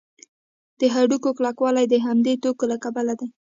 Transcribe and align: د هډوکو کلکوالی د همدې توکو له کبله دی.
د 0.79 0.81
هډوکو 0.95 1.29
کلکوالی 1.37 1.85
د 1.89 1.95
همدې 2.05 2.33
توکو 2.43 2.63
له 2.71 2.77
کبله 2.83 3.13
دی. 3.19 3.27